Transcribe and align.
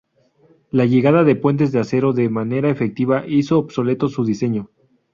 La 0.71 0.85
llegada 0.85 1.23
de 1.23 1.35
puentes 1.35 1.71
de 1.71 1.77
acero 1.79 2.11
de 2.11 2.27
manera 2.27 2.71
efectiva 2.71 3.23
hizo 3.27 3.59
obsoleto 3.59 4.07
su 4.09 4.25
diseño. 4.25 4.71